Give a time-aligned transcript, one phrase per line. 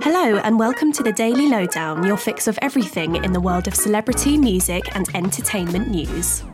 [0.00, 3.74] Hello, and welcome to the Daily Lowdown, your fix of everything in the world of
[3.74, 6.44] celebrity, music, and entertainment news.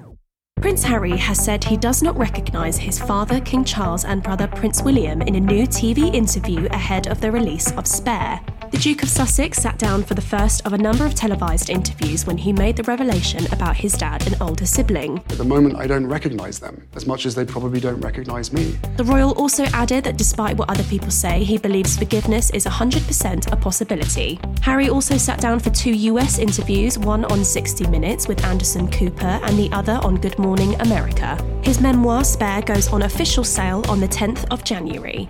[0.63, 4.83] Prince Harry has said he does not recognise his father, King Charles, and brother, Prince
[4.83, 8.41] William, in a new TV interview ahead of the release of Spare.
[8.75, 12.27] The Duke of Sussex sat down for the first of a number of televised interviews
[12.27, 15.19] when he made the revelation about his dad and older sibling.
[15.31, 18.77] At the moment, I don't recognise them as much as they probably don't recognise me.
[18.97, 23.53] The royal also added that despite what other people say, he believes forgiveness is 100%
[23.53, 24.41] a possibility.
[24.63, 29.39] Harry also sat down for two US interviews, one on 60 Minutes with Anderson Cooper
[29.45, 31.41] and the other on Good Morning America.
[31.63, 35.29] His memoir, Spare, goes on official sale on the 10th of January.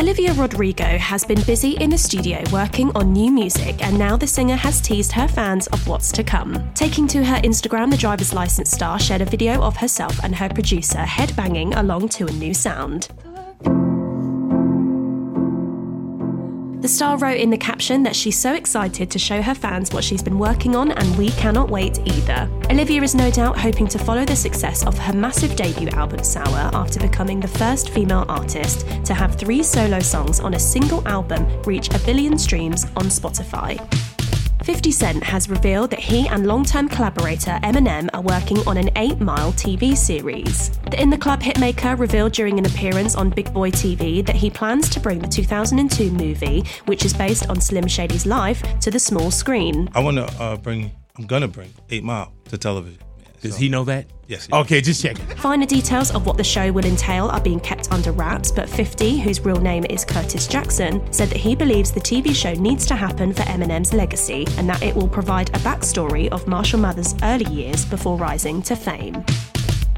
[0.00, 4.28] Olivia Rodrigo has been busy in the studio working on new music, and now the
[4.28, 6.72] singer has teased her fans of what's to come.
[6.74, 10.48] Taking to her Instagram, the driver's license star shared a video of herself and her
[10.48, 13.08] producer headbanging along to a new sound.
[16.80, 20.04] The star wrote in the caption that she's so excited to show her fans what
[20.04, 22.48] she's been working on, and we cannot wait either.
[22.70, 26.70] Olivia is no doubt hoping to follow the success of her massive debut album Sour
[26.72, 31.44] after becoming the first female artist to have three solo songs on a single album
[31.62, 33.76] reach a billion streams on Spotify.
[34.68, 39.18] 50 Cent has revealed that he and long-term collaborator Eminem are working on an 8
[39.18, 40.78] Mile TV series.
[40.90, 44.50] The In the Club hitmaker revealed during an appearance on Big Boy TV that he
[44.50, 48.98] plans to bring the 2002 movie, which is based on Slim Shady's life, to the
[48.98, 49.88] small screen.
[49.94, 53.00] I want to uh, bring, I'm going to bring 8 Mile to television.
[53.40, 54.04] Does So- he know that?
[54.28, 54.46] Yes.
[54.46, 55.24] he Okay, just checking.
[55.36, 59.18] Finer details of what the show will entail are being kept under wraps, but 50,
[59.18, 62.94] whose real name is Curtis Jackson, said that he believes the TV show needs to
[62.94, 67.50] happen for Eminem's legacy and that it will provide a backstory of Marshall Mathers' early
[67.50, 69.24] years before rising to fame.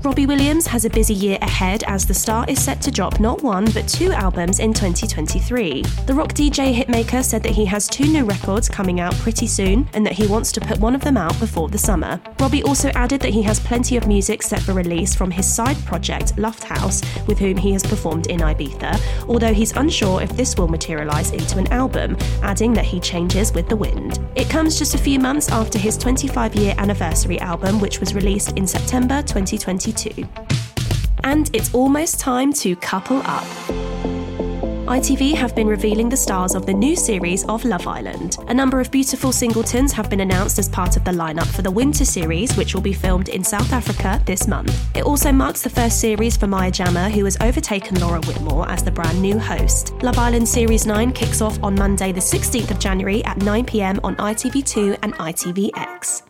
[0.03, 3.43] Robbie Williams has a busy year ahead as the star is set to drop not
[3.43, 5.83] one but two albums in 2023.
[6.07, 9.87] The rock DJ hitmaker said that he has two new records coming out pretty soon
[9.93, 12.19] and that he wants to put one of them out before the summer.
[12.39, 15.77] Robbie also added that he has plenty of music set for release from his side
[15.85, 20.69] project Lufthaus, with whom he has performed in Ibiza, although he's unsure if this will
[20.69, 24.19] materialise into an album, adding that he changes with the wind.
[24.35, 28.57] It comes just a few months after his 25 year anniversary album, which was released
[28.57, 29.21] in September
[29.93, 30.29] 2022.
[31.25, 33.45] And it's almost time to couple up.
[34.91, 38.39] ITV have been revealing the stars of the new series of Love Island.
[38.49, 41.71] A number of beautiful singletons have been announced as part of the lineup for the
[41.71, 44.97] winter series, which will be filmed in South Africa this month.
[44.97, 48.83] It also marks the first series for Maya Jama, who has overtaken Laura Whitmore as
[48.83, 49.93] the brand new host.
[50.03, 54.01] Love Island Series 9 kicks off on Monday, the 16th of January at 9 pm
[54.03, 56.30] on ITV2 and ITVX.